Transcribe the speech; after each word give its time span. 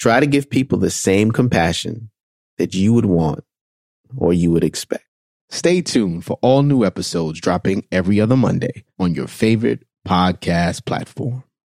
Try 0.00 0.18
to 0.18 0.26
give 0.26 0.48
people 0.48 0.78
the 0.78 0.88
same 0.88 1.30
compassion 1.30 2.10
that 2.56 2.74
you 2.74 2.94
would 2.94 3.04
want 3.04 3.44
or 4.16 4.32
you 4.32 4.50
would 4.50 4.64
expect. 4.64 5.04
Stay 5.50 5.82
tuned 5.82 6.24
for 6.24 6.38
all 6.40 6.62
new 6.62 6.86
episodes 6.86 7.38
dropping 7.38 7.86
every 7.92 8.18
other 8.18 8.36
Monday 8.36 8.84
on 8.98 9.14
your 9.14 9.26
favorite 9.26 9.84
podcast 10.08 10.86
platform. 10.86 11.44